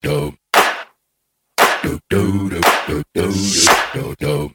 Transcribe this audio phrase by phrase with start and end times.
[0.00, 0.32] do.
[1.82, 3.32] Do do do do do
[3.92, 4.50] do do.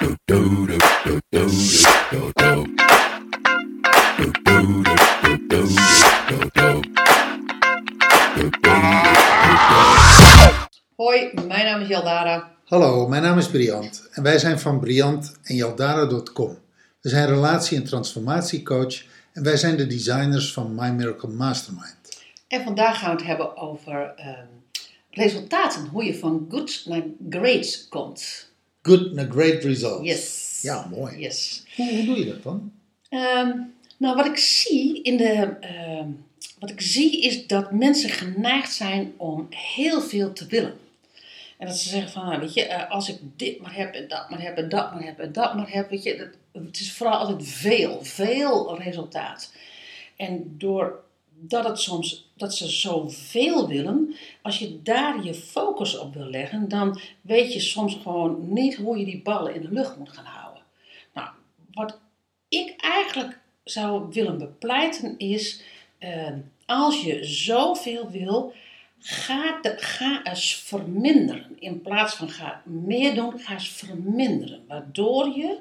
[0.00, 1.50] Do do do do do
[2.10, 2.66] do do.
[4.18, 5.60] Do do do do do
[6.28, 6.82] do do.
[8.36, 8.74] Do do
[10.96, 12.56] Hoi, mijn naam is Jaldara.
[12.64, 16.58] Hallo, mijn naam is Briant en wij zijn van Briant en Jaldara.com.
[17.00, 19.02] We zijn relatie- en transformatiecoach
[19.32, 21.97] en wij zijn de designers van My Miracle Mastermind.
[22.48, 24.46] En vandaag gaan we het hebben over ehm,
[25.10, 25.86] resultaten.
[25.86, 28.50] Hoe je van good naar great komt.
[28.82, 30.08] Good and great results.
[30.08, 30.58] Yes.
[30.62, 31.18] Ja, mooi.
[31.18, 31.64] Yes.
[31.76, 32.72] Hoe, hoe doe je dat dan?
[33.08, 33.56] Ehm,
[33.96, 35.56] nou, wat ik zie in de...
[35.60, 36.08] ehm,
[36.58, 40.74] wat ik zie is dat mensen geneigd zijn om heel veel te willen.
[41.58, 44.08] En dat ze zeggen van, nou, weet je, eh, als ik dit maar heb en
[44.08, 46.80] dat maar heb en dat maar heb en dat maar heb, weet je, dat, het
[46.80, 49.52] is vooral altijd veel, veel resultaat.
[50.16, 50.54] En
[51.40, 56.68] doordat het soms, dat ze zoveel willen, als je daar je focus op wil leggen,
[56.68, 60.24] dan weet je soms gewoon niet hoe je die ballen in de lucht moet gaan
[60.24, 60.62] houden.
[61.14, 61.28] Nou,
[61.72, 62.00] wat
[62.48, 65.62] ik eigenlijk zou willen bepleiten is,
[65.98, 66.32] eh,
[66.66, 68.52] als je zoveel wil,
[68.98, 71.56] ga, de, ga eens verminderen.
[71.58, 74.64] In plaats van ga meer doen, ga eens verminderen.
[74.66, 75.60] Waardoor je,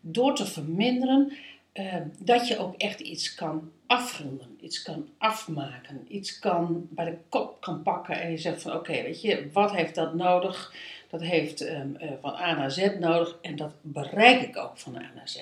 [0.00, 1.32] door te verminderen,
[1.72, 7.16] eh, dat je ook echt iets kan afronden, iets kan afmaken, iets kan bij de
[7.28, 10.72] kop kan pakken en je zegt van oké, weet je, wat heeft dat nodig?
[11.10, 14.96] Dat heeft ehm, eh, van A naar Z nodig en dat bereik ik ook van
[14.96, 15.36] A naar Z.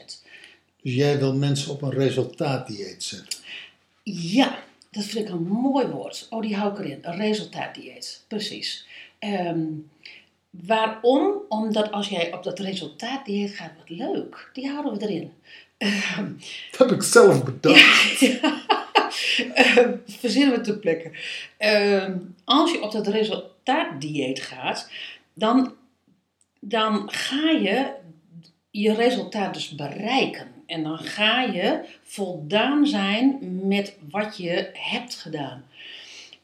[0.82, 3.38] Dus jij wil mensen op een resultaatdieet zetten.
[4.02, 4.58] Ja,
[4.90, 6.26] dat vind ik een mooi woord.
[6.30, 6.98] Oh, die hou ik erin.
[7.02, 8.24] Een resultaatdieet.
[8.28, 8.86] Precies.
[9.18, 9.64] Ehm,
[10.50, 11.42] waarom?
[11.48, 14.50] Omdat als jij op dat resultaatdieet gaat, wat leuk.
[14.52, 15.32] Die houden we erin.
[15.78, 18.18] Dat heb ik zelf bedacht.
[18.20, 18.64] ja.
[19.54, 21.10] Ehm, verzinnen we ter plekke.
[21.56, 24.90] Ehm, als je op dat resultaatdieet gaat,
[25.34, 25.74] dan,
[26.60, 27.86] dan ga je
[28.70, 30.46] je resultaat dus bereiken.
[30.66, 35.64] En dan ga je voldaan zijn met wat je hebt gedaan.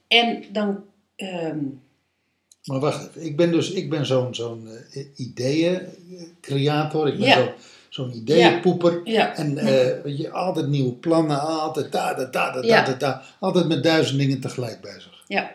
[0.09, 0.85] En dan.
[1.17, 1.59] ehm,
[2.65, 7.09] Maar wacht ik ben dus ik ben zo'n zo'n eh, ideeëncreator.
[7.09, 7.35] Ik ben Ja.
[7.35, 7.55] zo-
[7.93, 9.01] zo'n ideeënpoeper.
[9.05, 9.55] ja, En
[10.03, 12.85] weet je, altijd nieuwe plannen, altijd da, da, da, da, da, Ja.
[12.85, 13.23] da, da.
[13.41, 15.25] Altijd met duizend dingen tegelijk bezig.
[15.27, 15.51] ja,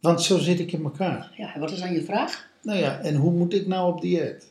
[0.00, 1.32] Want zo zit ik in elkaar.
[1.36, 2.46] ja, en wat is dan je vraag?
[2.62, 4.46] Nou ja, en hoe moet ik nou op dieet?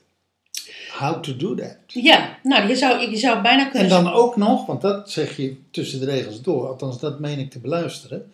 [0.97, 1.75] How to do that?
[1.87, 3.89] Ja, nou, je zou, je zou bijna En kunnen.
[3.89, 7.51] dan ook nog, want dat zeg je tussen de regels door, althans dat meen ik
[7.51, 8.31] te beluisteren.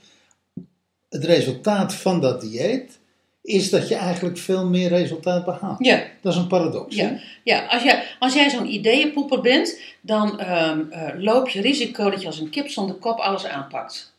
[1.09, 2.99] Het resultaat van dat dieet
[3.43, 5.85] is dat je eigenlijk veel meer resultaat behaalt.
[5.85, 6.95] Ja, Dat is een paradox.
[6.95, 7.03] hè?
[7.03, 12.09] Ja, ja als, jij, als jij zo'n ideeënpoeper bent, dan ehm, eh, loop je risico
[12.09, 14.13] dat je als een kip zonder kop alles aanpakt.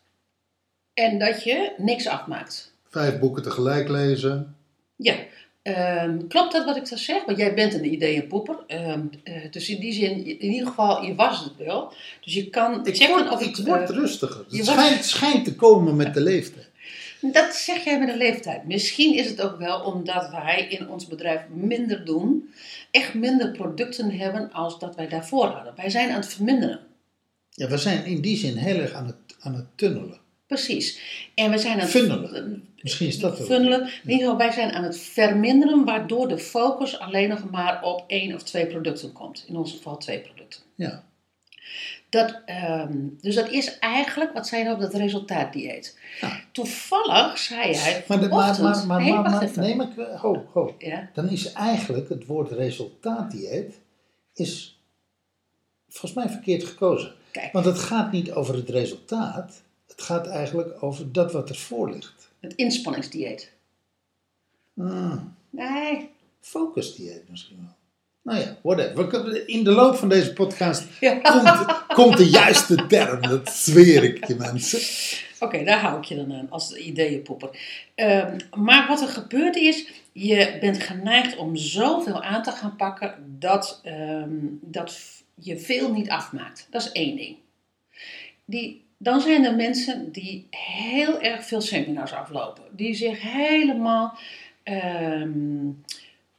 [0.94, 2.72] En dat je niks afmaakt.
[2.90, 4.56] Vijf boeken tegelijk lezen.
[4.96, 5.14] Ja,
[5.62, 7.24] ehm, klopt dat wat ik zo zeg?
[7.24, 8.56] Want jij bent een ideeënpoeper.
[8.66, 11.92] Ehm, eh, dus in die zin, in ieder geval, je was het wel.
[12.20, 14.44] Dus je kan Ik word, of ik het, word eh, rustiger.
[14.48, 16.68] je Het schijnt, schijnt te komen met de leeftijd.
[17.32, 18.64] Dat zeg jij met de leeftijd.
[18.64, 22.50] Misschien is het ook wel omdat wij in ons bedrijf minder doen,
[22.90, 25.72] echt minder producten hebben als dat wij daarvoor hadden.
[25.76, 26.80] Wij zijn aan het verminderen.
[27.50, 30.18] Ja, we zijn in die zin heel erg aan het, aan het tunnelen.
[30.46, 31.00] Precies.
[31.34, 32.68] En we zijn aan het Funnelen.
[32.80, 33.46] Misschien is dat wel.
[33.46, 33.80] funnelen.
[33.80, 38.04] In ieder geval, wij zijn aan het verminderen, waardoor de focus alleen nog maar op
[38.06, 39.44] één of twee producten komt.
[39.48, 40.60] In ons geval twee producten.
[40.74, 41.04] Ja.
[42.08, 45.98] Dat, ehm, dus dat is eigenlijk, wat zei je nou op dat resultaatdieet?
[46.20, 46.40] Ja.
[46.52, 49.62] Toevallig zei jij Maar, de, maar, maar, maar, Nee, maar, wacht maar- even.
[49.62, 50.74] nee, maar, ik- ho, ho.
[50.78, 53.80] Ja, Dan is eigenlijk het woord resultaatdieet
[54.34, 54.80] is
[55.88, 57.14] volgens mij verkeerd gekozen.
[57.30, 59.62] kijk, Want het gaat niet over het resultaat.
[59.86, 62.32] Het gaat eigenlijk over dat wat ervoor ligt.
[62.40, 63.52] het inspanningsdieet.
[64.78, 65.16] Ah,
[65.50, 66.10] Nee.
[66.40, 67.74] focusdieet misschien wel.
[68.24, 69.48] Nou ja, whatever.
[69.48, 71.14] In de loop van deze podcast Ja.
[71.14, 73.22] komt, komt de juiste term.
[73.22, 74.80] Dat zweer ik je mensen.
[75.40, 77.50] Oké, daar hou ik je dan aan als de ideeënpoeper.
[77.94, 83.14] Ehm, maar wat er gebeurt is, je bent geneigd om zoveel aan te gaan pakken
[83.38, 85.00] dat, ehm, dat
[85.34, 86.66] je veel niet afmaakt.
[86.70, 87.36] Dat is één ding.
[88.44, 92.62] Die, dan zijn er mensen die heel erg veel seminars aflopen.
[92.70, 94.18] Die zich helemaal
[94.62, 95.68] ehm,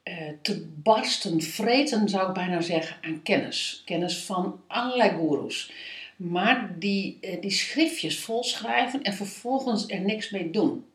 [0.05, 3.81] eh, te barsten vreten, zou ik bijna zeggen, aan kennis.
[3.85, 5.71] Kennis van allerlei goeroes.
[6.15, 10.85] Maar die, eh, die schriftjes volschrijven en vervolgens er niks mee doen.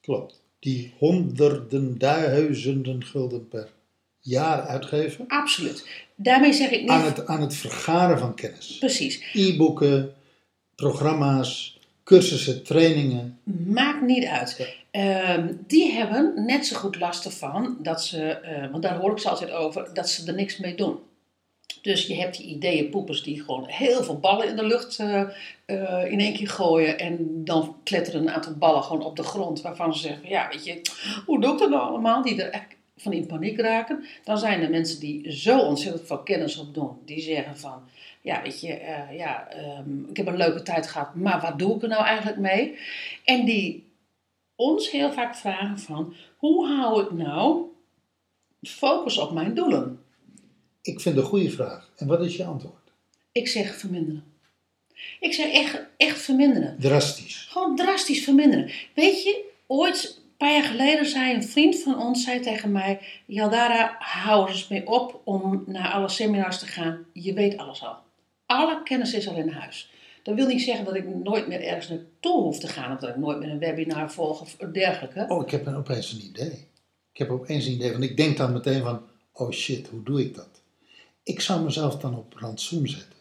[0.00, 0.42] Klopt.
[0.58, 3.72] Die honderden, duizenden gulden per
[4.20, 5.88] jaar uitgeven Absoluut.
[6.14, 6.90] Daarmee zeg ik niet...
[6.90, 8.78] aan het, aan het vergaren van kennis.
[8.78, 9.22] Precies.
[9.32, 10.14] E-boeken,
[10.74, 13.38] programma's, cursussen, trainingen.
[13.66, 14.76] Maakt niet uit.
[14.90, 19.18] Ehm, die hebben net zo goed last ervan, dat ze, eh, want daar hoor ik
[19.18, 20.98] ze altijd over, dat ze er niks mee doen.
[21.82, 25.20] Dus je hebt die ideeënpoepers die gewoon heel veel ballen in de lucht eh,
[25.64, 26.98] eh, in één keer gooien.
[26.98, 29.60] En dan kletteren een aantal ballen gewoon op de grond.
[29.60, 30.80] Waarvan ze zeggen, ja weet je,
[31.26, 32.22] hoe doe ik dat nou allemaal?
[32.22, 34.04] Die er echt van in paniek raken.
[34.24, 36.98] Dan zijn er mensen die zo ontzettend veel kennis op doen.
[37.04, 37.82] Die zeggen van,
[38.20, 41.14] ja weet je, eh, ja, ehm, ik heb een leuke tijd gehad.
[41.14, 42.78] Maar wat doe ik er nou eigenlijk mee?
[43.24, 43.92] En die
[44.56, 47.62] ons heel vaak vragen van, hoe hou ik nou
[48.62, 50.02] focus op mijn doelen?
[50.82, 51.90] Ik vind een goede vraag.
[51.96, 52.92] En wat is je antwoord?
[53.32, 54.24] Ik zeg verminderen.
[55.20, 56.76] Ik zeg echt, echt verminderen.
[56.80, 57.46] Drastisch.
[57.50, 58.70] Gewoon drastisch verminderen.
[58.94, 63.00] Weet je, ooit, een paar jaar geleden, zei een vriend van ons zei tegen mij:
[63.26, 67.04] Jaldara, hou eens mee op om naar alle seminars te gaan.
[67.12, 67.96] Je weet alles al.
[68.46, 69.90] Alle kennis is al in huis.
[70.22, 72.92] Dat wil niet zeggen dat ik nooit meer ergens naartoe hoef te gaan.
[72.92, 75.26] Of dat ik nooit meer een webinar volg of dergelijke.
[75.28, 76.68] Oh, ik heb een, opeens een idee.
[77.12, 77.90] Ik heb opeens een idee.
[77.90, 79.02] Want ik denk dan meteen van,
[79.32, 80.62] oh shit, hoe doe ik dat?
[81.22, 83.18] Ik zou mezelf dan op rantsoen zetten.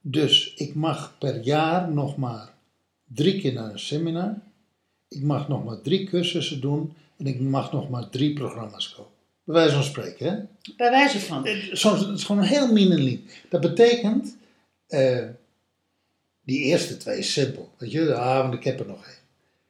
[0.00, 2.54] Dus ik mag per jaar nog maar
[3.04, 4.34] drie keer naar een seminar.
[5.08, 6.92] Ik mag nog maar drie cursussen doen.
[7.16, 9.12] En ik mag nog maar drie programma's kopen.
[9.44, 10.36] Bij wijze van spreken, hè?
[10.76, 11.46] Bij wijze van.
[11.72, 13.24] Soms, het is gewoon een heel minimum.
[13.48, 14.36] Dat betekent,
[14.86, 15.24] eh,
[16.44, 17.72] die eerste twee is simpel.
[17.78, 19.14] Weet je, ah, want ik heb er nog één.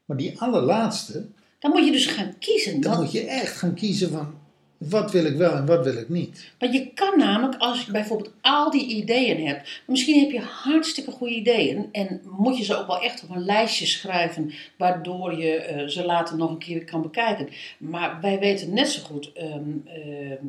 [0.05, 1.27] Maar die allerlaatste,
[1.59, 2.81] Dan moet je dus gaan kiezen.
[2.81, 4.35] dan Want, moet je echt gaan kiezen van,
[4.79, 6.53] wat wil ik wel en wat wil ik niet.
[6.59, 9.83] want je kan namelijk, als je bijvoorbeeld al die ideeën hebt.
[9.87, 11.89] Misschien heb je hartstikke goede ideeën.
[11.93, 14.53] En moet je ze ook wel echt op een lijstje schrijven.
[14.77, 17.49] Waardoor je eh, ze later nog een keer kan bekijken.
[17.79, 20.45] Maar wij weten net zo goed ehm, ehm,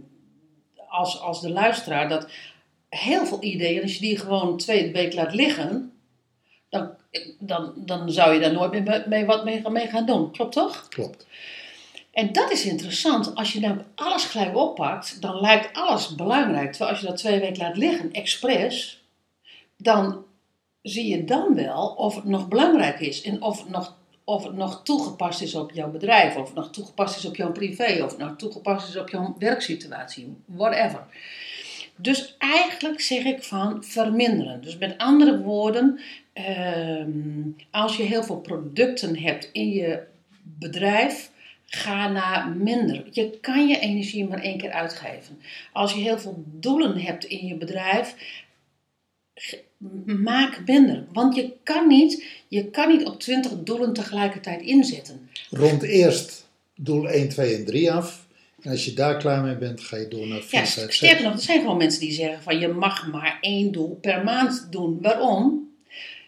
[0.87, 2.27] als, als de luisteraar dat
[2.89, 5.91] heel veel ideeën, als je die gewoon twee weken laat liggen.
[6.69, 6.89] Dan,
[7.39, 10.31] dan, dan zou je daar nooit meer mee, wat mee, mee gaan doen.
[10.31, 10.87] Klopt toch?
[10.87, 11.27] Klopt.
[12.17, 13.35] En dat is interessant.
[13.35, 16.69] Als je nou alles gelijk oppakt, dan lijkt alles belangrijk.
[16.69, 19.03] Terwijl als je dat twee weken laat liggen, expres,
[19.75, 20.25] dan
[20.81, 23.21] zie je dan wel of het nog belangrijk is.
[23.21, 26.71] En of het nog, of het nog toegepast is op jouw bedrijf, of het nog
[26.71, 31.05] toegepast is op jouw privé, of het nog toegepast is op jouw werksituatie, whatever.
[31.95, 34.61] Dus eigenlijk zeg ik van verminderen.
[34.61, 35.99] Dus met andere woorden,
[36.33, 37.09] ehm,
[37.71, 40.03] als je heel veel producten hebt in je
[40.43, 41.35] bedrijf,
[41.67, 43.03] ga naar minder.
[43.11, 45.41] Je kan je energie maar één keer uitgeven.
[45.73, 48.15] Als je heel veel doelen hebt in je bedrijf,
[50.05, 51.05] maak minder.
[51.13, 55.29] Want je kan niet, je kan niet op 20 doelen tegelijkertijd inzetten.
[55.49, 58.25] Rond eerst doel 1, 2 en 3 af.
[58.61, 60.95] En als je daar klaar mee bent, ga je door naar 4, Ja, 5, 6.
[60.95, 64.23] sterker nog, er zijn gewoon mensen die zeggen van je mag maar één doel per
[64.23, 64.97] maand doen.
[65.01, 65.66] Waarom?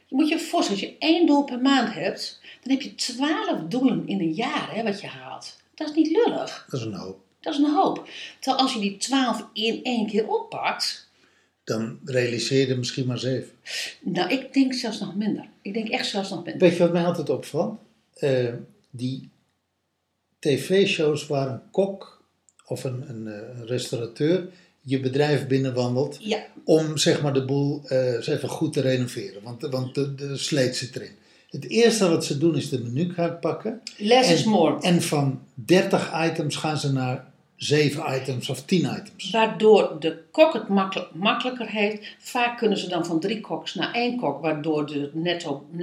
[0.10, 3.62] Je moet je voorstellen, als je één doel per maand hebt, dan heb je 12
[3.68, 5.58] doelen in een jaar hè, wat je haalt.
[5.76, 6.66] Dat is niet lullig.
[6.70, 7.20] Dat is een hoop.
[7.40, 8.10] Dat is een hoop.
[8.40, 11.08] Terwijl als je die 12 in één keer oppakt,
[11.64, 13.52] Dan realiseer je er misschien maar 7.
[14.02, 15.50] nou ik denk zelfs nog minder.
[15.62, 16.62] Ik denk echt zelfs nog minder.
[16.62, 17.80] Weet je wat mij altijd opvalt?
[18.14, 18.54] Eh,
[18.90, 19.30] die
[20.40, 22.24] tv-shows waar een kok
[22.66, 24.50] of een, een, eh, een restaurateur
[24.90, 29.44] je bedrijf binnenwandelt Ja, om zeg maar de boel eh, eens even goed te renoveren.
[29.44, 31.18] Want, want de, de sleet zit erin.
[31.50, 33.82] Het eerste wat ze doen is de menukaart pakken.
[33.98, 34.82] less is more.
[34.82, 37.29] en van 30 items gaan ze naar
[37.60, 39.32] 7 items of 10 items.
[39.32, 42.16] Waardoor de kok het makkel- makkelijker heeft.
[42.20, 45.10] Vaak kunnen ze dan van drie koks naar één kok, waardoor de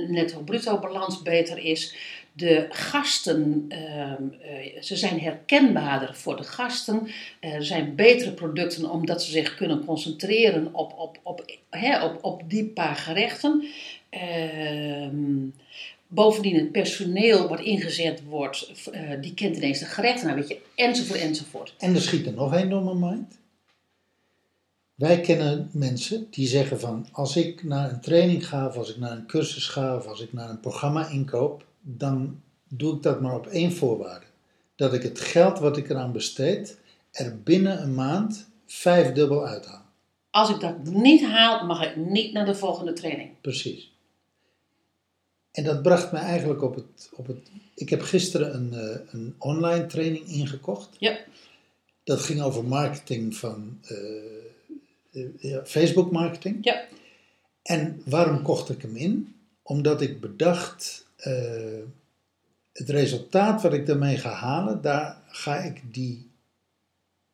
[0.08, 1.94] netto-bruto balans beter is.
[2.32, 7.08] De gasten, ehm, eh, ze zijn herkenbaarder voor de gasten.
[7.40, 12.24] Eh, er zijn betere producten omdat ze zich kunnen concentreren op, op, op, hè, op,
[12.24, 13.64] op die paar gerechten.
[14.10, 15.48] Ehm,
[16.06, 20.58] bovendien het personeel wat ingezet wordt, eh, die kent ineens de gerechten, nou weet je,
[20.74, 21.74] enzovoort, enzovoort.
[21.78, 23.38] En er schiet er nog één door mijn mind.
[24.94, 28.96] Wij kennen mensen die zeggen van als ik naar een training ga of als ik
[28.96, 33.20] naar een cursus ga of als ik naar een programma inkoop, dan doe ik dat
[33.20, 34.26] maar op één voorwaarde.
[34.76, 36.78] Dat ik het geld wat ik eraan besteed
[37.10, 39.84] er binnen een maand vijfdubbel uithaal.
[40.30, 43.30] Als ik dat niet haal, mag ik niet naar de volgende training.
[43.40, 43.95] Precies.
[45.56, 47.10] En dat bracht me eigenlijk op het.
[47.12, 50.96] Op het ik heb gisteren een, eh, een online training ingekocht.
[50.98, 51.18] Ja.
[52.04, 53.96] Dat ging over marketing van eh,
[55.12, 56.58] eh, ja, Facebook marketing.
[56.60, 56.84] Ja.
[57.62, 59.34] En waarom kocht ik hem in?
[59.62, 61.06] Omdat ik bedacht,
[62.72, 66.30] het resultaat wat ik daarmee ga halen, daar ga ik die,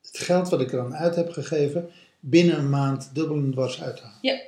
[0.03, 3.83] het geld wat ik er aan uit heb gegeven, binnen een maand dubbel en dwars
[3.83, 4.19] uithalen.
[4.21, 4.41] Ja.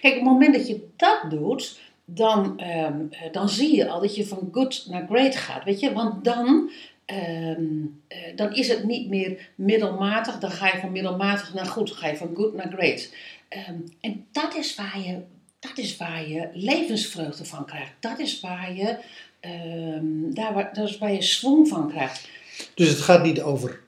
[0.00, 1.80] Kijk, op het moment dat je dat doet,
[2.14, 5.64] dan, ehm, eh, dan zie je al dat je van good naar great gaat.
[5.64, 6.70] Weet je, want dan,
[7.04, 7.64] ehm,
[8.08, 10.38] eh, dan is het niet meer middelmatig.
[10.38, 11.88] Dan ga je van middelmatig naar goed.
[11.88, 13.14] Dan ga je van good naar great.
[13.48, 15.20] Ehm, en dat is, waar je,
[15.58, 17.92] dat is waar je levensvreugde van krijgt.
[18.00, 18.96] Dat is waar je,
[20.34, 22.28] daar waar, dat is waar je swing van krijgt.
[22.74, 23.80] Dus het gaat niet over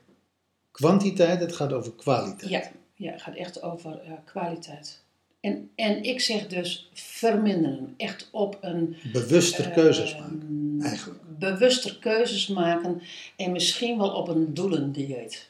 [0.72, 2.50] kwantiteit, het gaat over kwaliteit.
[2.50, 2.62] Ja,
[2.94, 5.01] ja het gaat echt over eh, kwaliteit.
[5.42, 7.94] En, en ik zeg dus verminderen.
[7.96, 11.20] Echt op een Bewuster keuzes maken, eigenlijk.
[11.38, 13.02] Bewuster keuzes maken
[13.36, 15.48] en misschien wel op een doelendieet.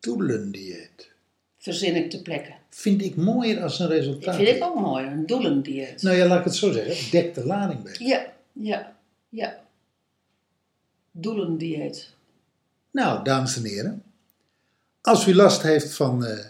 [0.00, 1.10] Doelendieet.
[1.58, 2.54] Verzin ik te plekken.
[2.70, 4.36] Vind ik mooier als een Dat resultaat.
[4.36, 6.02] vind ik ook mooi, een doelendieet.
[6.02, 7.10] Nou ja, laat ik het zo zeggen.
[7.10, 7.96] Dek de lading bij.
[7.98, 8.96] Ja, ja,
[9.28, 9.64] ja.
[11.10, 12.10] Doelendieet.
[12.90, 14.02] Nou, dames en heren.
[15.00, 16.46] Als u last heeft van eh,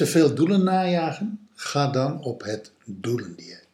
[0.00, 3.66] te veel doelen najagen, ga dan op het doelendieet.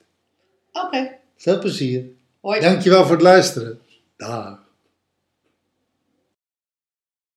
[0.72, 2.04] Oké, Veel plezier.
[2.40, 2.60] hoi.
[2.60, 3.78] Dankjewel voor het luisteren.
[4.16, 4.58] Dag.